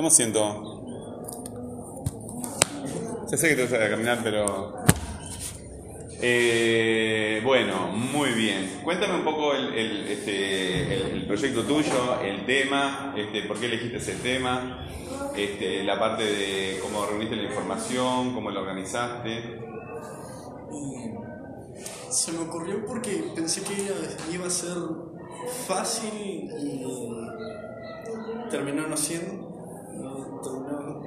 [0.00, 0.82] Toma asiento.
[3.30, 4.76] Ya sé que te vas a caminar, pero.
[6.22, 8.80] Eh, bueno, muy bien.
[8.82, 14.14] Cuéntame un poco el, este, el, proyecto tuyo, el tema, este, por qué elegiste ese
[14.14, 14.88] tema,
[15.36, 19.60] este, la parte de cómo reuniste la información, cómo la organizaste.
[22.08, 23.74] Se me ocurrió porque pensé que
[24.32, 24.78] iba a ser
[25.68, 26.86] fácil y
[28.50, 29.49] terminó no siendo.
[30.42, 31.02] Terminó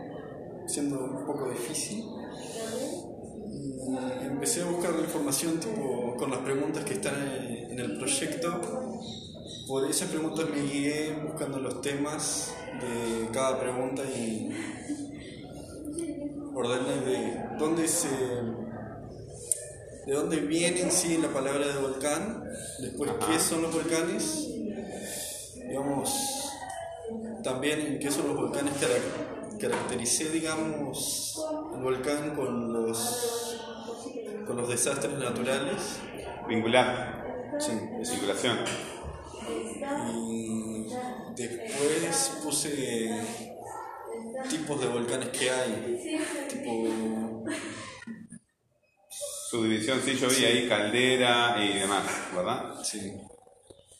[0.68, 2.06] siendo un poco difícil.
[4.22, 7.98] Y empecé a buscar la información tipo, con las preguntas que están en, en el
[7.98, 8.62] proyecto.
[9.68, 14.50] Por esas preguntas me guié buscando los temas de cada pregunta y
[16.54, 18.10] ordené de dónde se
[20.06, 22.44] de dónde viene en sí la palabra de volcán,
[22.80, 24.50] después qué son los volcanes,
[25.56, 26.43] digamos,
[27.44, 31.36] también en qué son los volcanes, cara- caractericé, digamos,
[31.76, 33.58] el volcán con los,
[34.48, 36.00] con los desastres naturales,
[36.48, 37.72] Vincular, sí,
[38.12, 38.58] vinculación.
[40.14, 40.88] y
[41.36, 43.22] después puse
[44.50, 47.44] tipos de volcanes que hay, tipo,
[49.50, 52.04] Subdivisión, sí, yo vi ahí caldera y demás,
[52.36, 52.84] ¿verdad?
[52.84, 53.14] sí,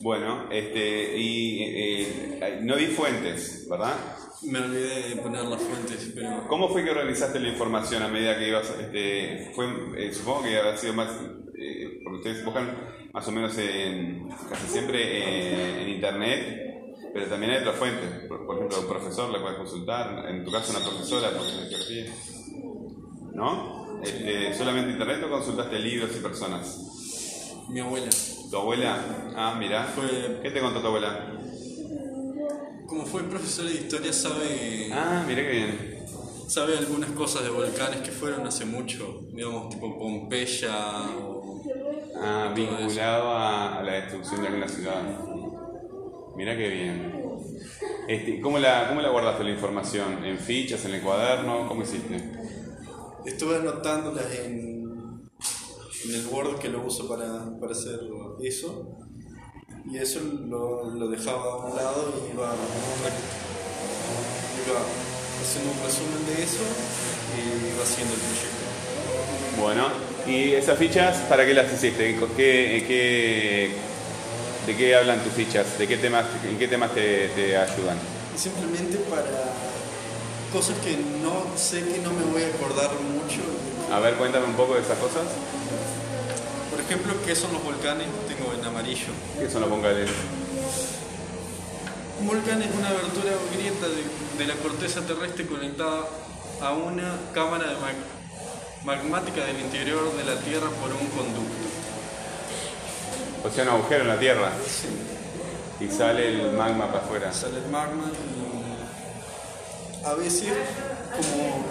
[0.04, 3.96] Bueno, este, y eh, eh, no vi fuentes, ¿verdad?
[4.42, 6.46] me olvidé de poner las fuentes, pero...
[6.50, 8.70] ¿Cómo fue que organizaste la información a medida que ibas?
[8.70, 11.10] Este, fue, eh, supongo que habrá sido más,
[11.58, 12.78] eh, porque ustedes buscan
[13.14, 18.28] más o menos en, casi siempre en internet, pero también hay otras fuentes.
[18.28, 21.58] Por, por ejemplo, un profesor le puedes consultar, en tu caso una profesora, porque es
[21.58, 22.14] de geografía.
[23.36, 24.02] ¿No?
[24.04, 26.94] Este, ¿Solamente internet o consultaste libros y personas?
[27.70, 28.10] Mi abuela.
[28.50, 28.98] ¿Tu abuela?
[29.36, 29.84] Ah, mira.
[29.96, 31.32] Fue- ¿Qué te contó tu abuela?
[32.88, 36.06] Como fue profesor de historia, sabe, Ah, mira qué bien.
[36.48, 40.76] sabe algunas cosas de volcanes que fueron hace mucho, digamos, tipo Pompeya
[41.20, 41.62] o...
[42.22, 45.02] Ah, vinculado a, a la destrucción de alguna ciudad.
[46.36, 47.24] Mira qué bien.
[48.08, 50.24] Este, ¿cómo, la, ¿Cómo la guardaste la información?
[50.24, 51.68] ¿En fichas, en el cuaderno?
[51.68, 52.22] ¿Cómo hiciste?
[53.26, 54.73] Estuve anotándolas en,
[56.06, 58.00] en el Word que lo uso para, para hacer
[58.42, 58.98] eso.
[59.86, 62.46] Y eso lo, lo dejaba a un lado y iba,
[64.66, 64.80] iba
[65.42, 66.64] haciendo un resumen de eso
[67.36, 68.64] y iba haciendo el proyecto.
[69.60, 69.88] Bueno,
[70.26, 72.18] ¿y esas fichas para qué las hiciste?
[72.18, 73.72] ¿Con ¿Qué, qué,
[74.66, 75.78] ¿De qué hablan tus fichas?
[75.78, 77.98] ¿De qué temas, ¿En qué temas te, te ayudan?
[78.36, 79.54] Simplemente para
[80.52, 83.42] cosas que no sé que no me voy a acordar mucho.
[83.92, 85.24] A ver, cuéntame un poco de esas cosas.
[86.86, 88.08] Ejemplo, ¿qué son los volcanes?
[88.28, 89.08] Tengo en amarillo.
[89.40, 90.10] ¿Qué son los vocales?
[92.20, 94.04] Un volcán es una abertura o grieta de,
[94.38, 96.02] de la corteza terrestre conectada
[96.62, 101.64] a una cámara de mag- magmática del interior de la Tierra por un conducto.
[103.46, 104.88] O sea, un agujero en la Tierra Sí.
[105.86, 107.34] y sale el magma para afuera.
[107.34, 110.52] Sale el magma y a veces
[111.16, 111.66] como,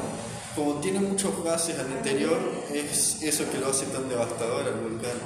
[0.54, 2.38] como tiene muchos gases al interior
[2.72, 5.16] es eso que lo hace tan devastador al volcán.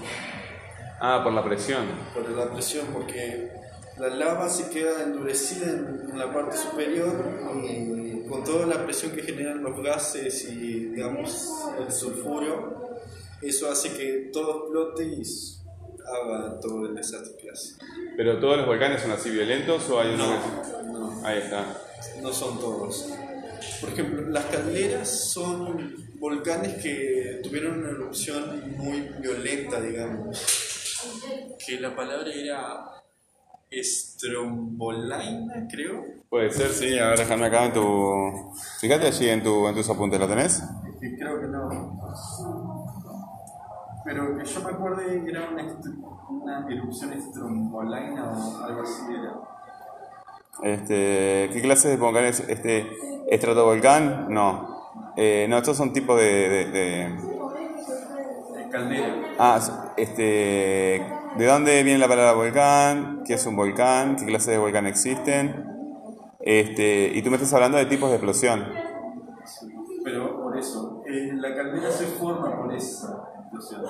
[1.01, 1.87] Ah, por la presión.
[2.15, 3.51] por la presión, porque
[3.99, 7.13] la lava se queda endurecida en, la parte superior
[7.65, 12.97] y con toda la presión que generan los gases y digamos el sulfuro,
[13.43, 15.23] eso hace que todo explote y
[16.07, 17.75] haga todo el desastre que hace.
[18.17, 20.93] ¿Pero todos los volcanes son así violentos o hay uno No, que...
[20.93, 21.65] no, Ahí está.
[22.23, 23.11] no son todos.
[23.81, 31.57] Por ejemplo, las calderas son volcanes que tuvieron una erupción muy violenta, digamos.
[31.65, 32.85] Que la palabra era
[33.71, 36.05] estrombolaina, creo.
[36.29, 36.99] Puede ser, sí.
[36.99, 38.53] A ver, déjame acá en tu...
[38.81, 40.63] Fíjate allí en, tu, en tus apuntes, ¿lo tenés?
[41.01, 42.01] Que creo que no.
[44.05, 45.65] Pero que yo me acuerdo que era una,
[46.31, 49.56] una erupción estrombolaina o algo así era.
[50.63, 52.41] Este, ¿Qué clase de volcanes?
[52.49, 52.87] Este,
[53.31, 54.27] ¿Estratovolcán?
[54.31, 55.13] No.
[55.17, 56.49] Eh, no, estos son tipos de...
[56.49, 57.37] de- de-
[58.71, 59.15] Caldera.
[59.39, 61.03] Ah, este...
[61.37, 63.23] ¿De dónde viene la palabra volcán?
[63.25, 64.17] ¿Qué es un volcán?
[64.17, 65.65] ¿Qué clases de volcán existen?
[66.41, 68.65] Este, y tú me estás hablando de tipos de explosión.
[70.05, 73.83] Pero por eso, la caldera se forma por esa explosión.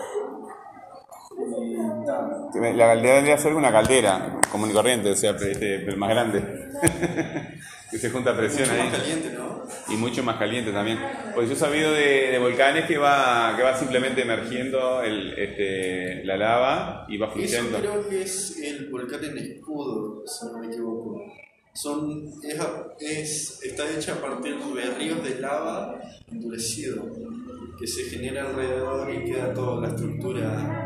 [2.54, 6.10] La caldera vendría a ser una caldera común y corriente, o sea, este, pero más
[6.10, 6.42] grande.
[7.90, 8.88] que se junta presión mucho ahí.
[8.90, 9.62] más caliente, ¿no?
[9.88, 10.98] Y mucho más caliente también.
[11.34, 16.24] Pues yo he sabido de, de volcanes que va, que va simplemente emergiendo el, este,
[16.24, 17.78] la lava y va Eso fluyendo.
[17.78, 21.22] creo que es el volcán en escudo, si no me equivoco.
[21.74, 22.58] son, es,
[23.00, 27.04] es- está hecha a partir de ríos de lava endurecido
[27.78, 30.85] que se genera alrededor y queda toda la estructura.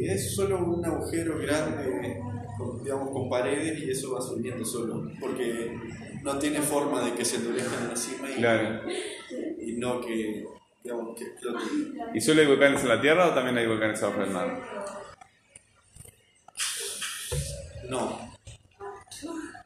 [0.00, 2.20] Es solo un agujero grande,
[2.58, 5.76] con, digamos, con paredes y eso va subiendo solo, porque
[6.22, 8.80] no tiene forma de que se endurezca en la cima y, Claro.
[9.60, 10.44] y no que,
[10.82, 11.64] digamos, que explote.
[12.14, 14.62] ¿Y solo hay volcanes en la Tierra o también hay volcanes abajo del mar?
[17.88, 18.18] No,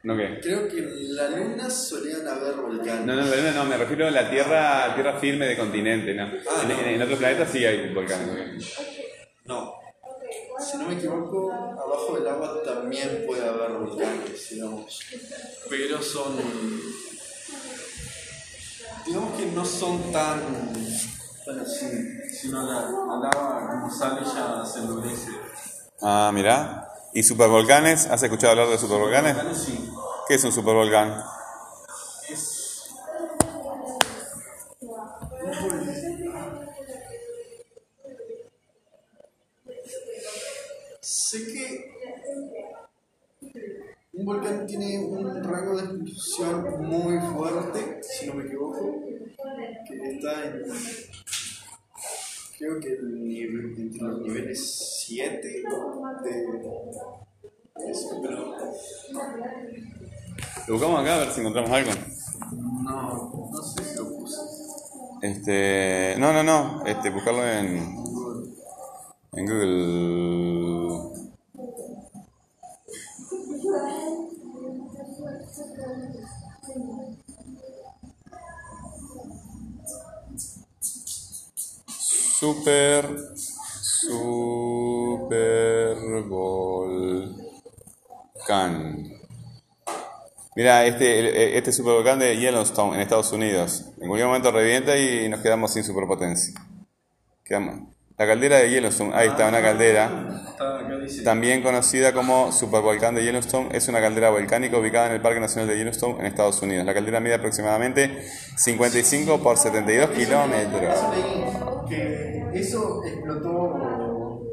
[0.03, 0.39] ¿No qué?
[0.41, 3.05] creo que en la luna solían haber volcanes.
[3.05, 6.23] No, no, la Luna no, me refiero a la Tierra, tierra firme de continente, ¿no?
[6.49, 6.79] Ah, en, no.
[6.79, 8.75] en- en otros planetas sí hay volcanes.
[9.49, 9.73] No.
[10.59, 14.99] Si no me equivoco, abajo del agua también puede haber volcanes, digamos.
[15.67, 16.37] Pero son.
[19.07, 20.39] Digamos que no son tan.
[21.45, 21.87] tan así.
[22.31, 25.31] Sino la, la lava como sale ya se endurece.
[25.99, 26.87] Ah, mirá.
[27.15, 28.05] ¿Y supervolcanes?
[28.05, 29.33] ¿Has escuchado hablar de supervolcanes?
[29.33, 29.89] Volcanes sí.
[30.27, 31.23] ¿Qué es un supervolcán?
[41.01, 41.91] Sé que
[44.13, 49.01] un volcán tiene un rango de explosión muy fuerte, si no me equivoco,
[49.87, 50.63] que está en.
[52.57, 55.63] Creo que el nivel, entre los niveles 7 de.
[57.89, 58.55] Eso, pero.
[60.67, 61.91] Lo buscamos acá a ver si encontramos algo.
[62.83, 64.41] No, no sé si lo puse.
[65.21, 66.85] Este, no, no, no.
[66.85, 67.77] Este, buscarlo en,
[69.31, 70.48] en Google.
[82.39, 83.05] Super,
[83.35, 85.97] super
[86.29, 87.43] volcán.
[90.55, 93.87] Mira, este, este supervolcán de Yellowstone en Estados Unidos.
[93.99, 96.53] En cualquier momento revienta y nos quedamos sin superpotencia.
[97.43, 97.89] Quedamos.
[98.17, 100.55] La caldera de Yellowstone, ahí está una caldera.
[101.25, 105.67] También conocida como supervolcán de Yellowstone, es una caldera volcánica ubicada en el Parque Nacional
[105.67, 106.85] de Yellowstone en Estados Unidos.
[106.85, 108.23] La caldera mide aproximadamente
[108.55, 111.68] 55 por 72 kilómetros.
[111.89, 114.43] Que eso explotó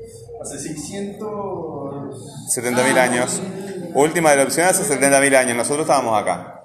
[0.43, 2.57] hace 600.
[2.57, 3.43] 70.000 años.
[3.95, 5.57] Última erupción hace 70.000 años.
[5.57, 6.63] Nosotros estábamos acá.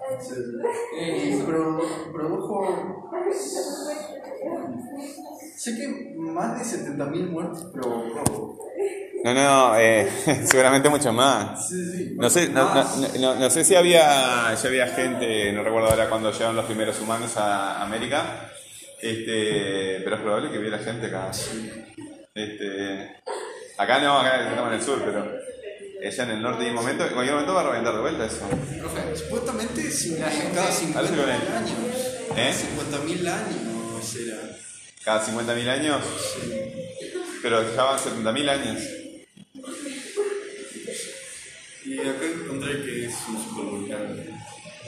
[1.00, 1.82] Y pro-
[2.14, 3.10] produjo.
[5.58, 8.58] Sé que más de 70.000 muertes provocó.
[9.24, 10.10] No, no, eh,
[10.46, 11.70] seguramente mucho más.
[12.16, 12.84] No sé, no, no,
[13.20, 17.00] no- no sé si había, si había gente, no recuerdo ahora cuando llegaron los primeros
[17.00, 18.50] humanos a América,
[19.02, 21.32] este, pero es probable que hubiera gente acá.
[22.34, 23.16] Este,
[23.78, 25.26] acá no, acá estamos en el sur, pero
[26.04, 28.26] allá en el norte y en, momento, en cualquier momento va a reventar de vuelta
[28.26, 28.48] eso.
[28.80, 29.82] Profe, Supuestamente
[30.54, 31.30] cada 50.000 Habla con él.
[31.30, 31.78] años.
[32.38, 32.54] ¿Eh?
[32.54, 34.58] 50.000 años era.
[35.04, 36.02] Cada 50.000 años,
[37.42, 38.84] pero ya van 70.000 años.
[41.84, 44.42] Y acá encontré que es un supervolcán.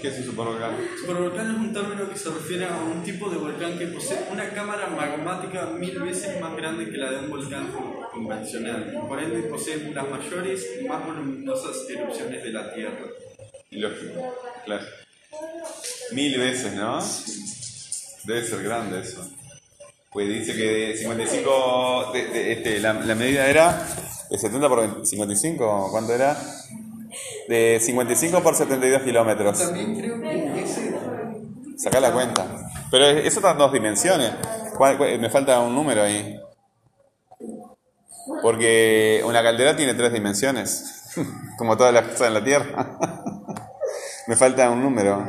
[0.04, 0.76] ¿Qué es un supervolcán?
[1.00, 4.50] Supervolcán es un término que se refiere a un tipo de volcán que posee una
[4.50, 8.94] cámara magmática mil veces más grande que la de un volcán con- convencional.
[9.08, 13.00] Por ende, posee las mayores y más voluminosas erupciones de la Tierra.
[13.72, 14.36] Lógico,
[14.66, 14.84] claro.
[16.12, 17.00] Mil veces, ¿no?
[18.26, 19.26] Debe ser grande eso.
[20.12, 23.88] Pues dice que de 55, de- de- este, la, la medida era
[24.30, 26.38] de 70 por 20 55, ¿cuánto era?
[27.48, 29.60] De 55 por 72 kilómetros.
[29.60, 30.94] También creo que ese.
[31.78, 32.46] Sacá la cuenta.
[32.90, 34.32] Pero es- eso están dos dimensiones.
[34.78, 36.40] ¿Cuál- cuál- me falta un número ahí.
[38.42, 41.12] Porque una caldera tiene tres dimensiones.
[41.58, 42.98] Como todas las cosas en la Tierra.
[44.28, 45.26] me falta un número.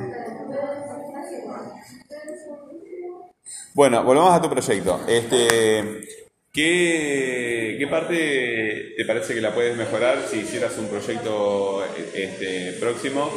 [3.75, 5.01] Bueno, volvamos a tu proyecto.
[5.09, 6.24] Este,
[6.55, 11.85] ¿qué, ¿Qué parte te parece que la puedes mejorar si hicieras un proyecto
[12.15, 13.31] este, próximo?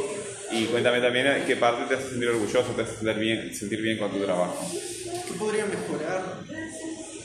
[0.51, 3.97] Y cuéntame también qué parte te hace sentir orgulloso, te hace sentir bien, sentir bien
[3.97, 4.71] con tu trabajo.
[4.71, 6.39] ¿Qué podría mejorar?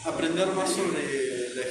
[0.05, 1.63] Aprender más sobre la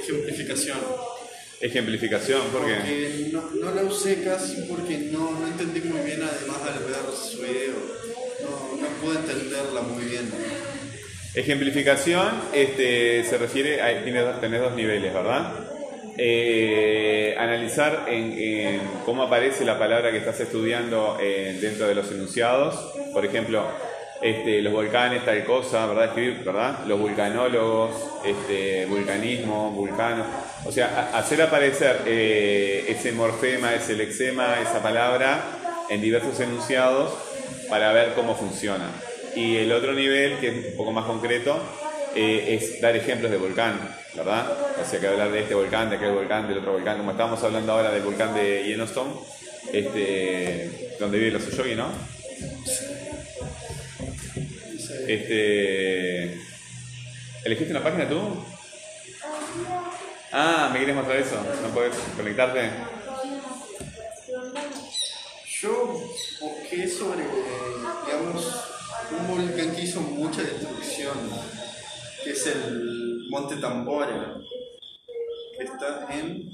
[0.00, 0.78] ejemplificación.
[1.60, 6.58] Ejemplificación, porque Porque no, no la usé casi porque no, no entendí muy bien, además
[6.62, 8.11] al ver su video.
[8.82, 10.30] No, pude entenderla muy bien.
[11.34, 15.52] ejemplificación este, se refiere a, tiene dos- niveles, ¿verdad?
[16.18, 22.74] Eh, analizar en cómo aparece la palabra que estás estudiando eh, dentro de los enunciados.
[23.14, 23.64] Por ejemplo,
[24.20, 26.04] este, los volcanes, tal cosa, ¿verdad?
[26.06, 26.80] Escribir, ¿verdad?
[26.86, 27.92] Los vulcanólogos,
[28.26, 30.24] este, vulcanismo, vulcano.
[30.66, 35.40] O sea, hacer aparecer eh, ese morfema, ese lexema, esa palabra
[35.88, 37.10] en diversos enunciados
[37.72, 38.84] para ver cómo funciona.
[39.34, 41.58] Y el otro nivel, que es un poco más concreto,
[42.14, 43.80] eh, es dar ejemplos de volcán,
[44.14, 44.46] ¿verdad?
[44.78, 47.42] O sea, que hablar de este volcán, de aquel volcán, del otro volcán, como estábamos
[47.42, 49.12] hablando ahora del volcán de Yellowstone,
[49.72, 51.86] este, donde vive los Oyogi, ¿no?
[55.08, 56.24] Este,
[57.42, 58.44] ¿Elegiste una página tú?
[60.30, 61.42] Ah, ¿me quieres mostrar eso?
[61.62, 62.68] ¿No puedes conectarte?
[65.62, 65.96] Yo
[66.40, 67.22] busqué sobre,
[68.04, 68.52] digamos,
[69.12, 71.16] un volcán que hizo mucha destrucción,
[72.24, 74.38] que es el Monte Tambora,
[75.56, 76.50] que está en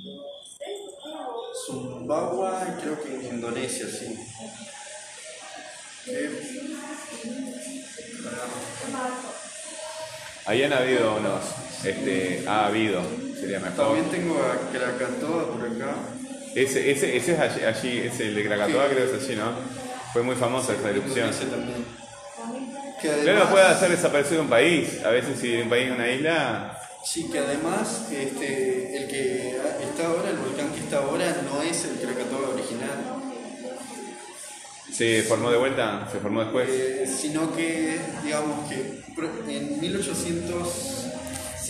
[1.64, 4.14] Sumbawa, creo que en Indonesia, sí.
[10.44, 11.44] Ahí han habido unos,
[11.82, 13.00] este, ha habido,
[13.40, 13.86] sería mejor.
[13.86, 16.17] También tengo a Krakatoa por acá.
[16.62, 19.52] Ese, ese, ese es allí, allí, ese el de Krakatoa creo que es allí, ¿no?
[20.12, 21.30] Fue muy famosa esa erupción.
[21.30, 21.84] también.
[23.00, 25.04] Claro, puede hacer desaparecer un país.
[25.04, 26.80] A veces si un país es una isla...
[27.04, 31.84] Sí, que además este, el que está ahora, el volcán que está ahora, no es
[31.84, 33.22] el Krakatoa original.
[34.92, 36.08] ¿Se formó de vuelta?
[36.10, 36.68] ¿Se formó después?
[36.68, 39.04] Eh, sino que, digamos que
[39.48, 39.80] en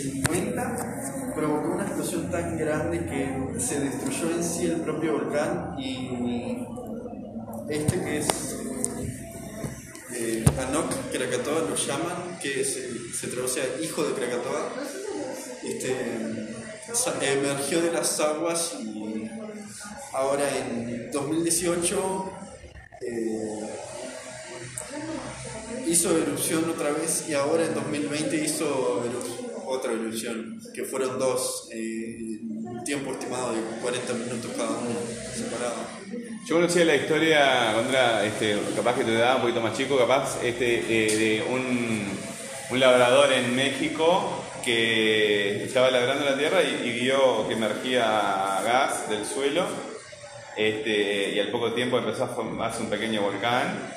[0.05, 6.67] 1850 provocó una explosión tan grande que se destruyó en sí el propio volcán y
[7.69, 8.29] este que es
[10.15, 14.73] eh, Anok Krakatoa lo llaman, que se, se traduce a hijo de Krakatoa,
[15.63, 15.95] este,
[17.33, 19.31] emergió de las aguas y
[20.13, 22.33] ahora en 2018
[23.03, 23.61] eh,
[25.87, 29.05] hizo erupción otra vez y ahora en 2020 hizo
[29.69, 32.41] otra erupción, que fueron dos, eh,
[32.85, 34.99] tiempo estimado de 40 minutos cada uno,
[35.35, 35.77] separado.
[36.47, 40.43] Yo conocía la historia, Gondra, este, capaz que te da un poquito más chico, capaz,
[40.43, 42.09] este, eh, de un,
[42.71, 49.27] un, labrador en México que estaba labrando la tierra y, vio que emergía gas del
[49.27, 49.67] suelo
[50.57, 53.93] este, y al poco tiempo empezó a formarse un pequeño volcán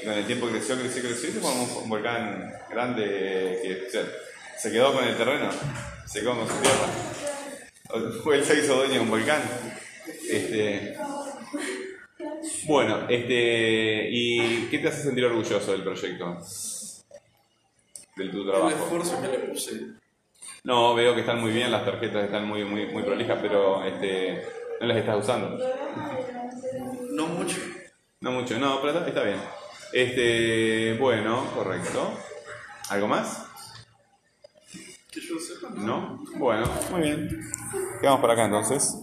[0.00, 3.72] y con el tiempo creció, creció, creció y se formó un, volcán grande que
[4.60, 5.50] se, quedó con el terreno,
[6.06, 8.36] se quedó con su tierra.
[8.36, 9.42] Él se hizo dueño de un volcán.
[10.28, 10.96] Este,
[12.66, 16.38] bueno, este, ¿y qué te hace sentir orgulloso del proyecto?
[18.16, 18.68] Del tu trabajo.
[18.68, 19.80] El esfuerzo que le puse.
[20.64, 24.44] No, veo que están muy bien, las tarjetas están muy, muy, muy prolijas, pero este,
[24.80, 25.58] no las estás usando.
[27.12, 27.56] No mucho.
[28.20, 29.40] No mucho, no, pero está bien.
[29.92, 32.12] Este, bueno, correcto.
[32.90, 33.47] ¿Algo más?
[35.20, 35.74] Sepa.
[35.74, 36.22] ¿No?
[36.36, 37.28] Bueno, muy bien.
[38.00, 38.96] Quedamos por acá entonces.